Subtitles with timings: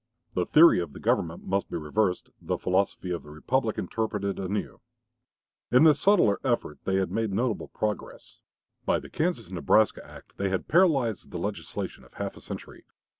[0.33, 4.81] The theory of the government must be reversed, the philosophy of the republic interpreted anew.
[5.71, 8.39] In this subtler effort they had made notable progress.
[8.83, 12.83] By the Kansas Nebraska act they had paralyzed the legislation of half a century.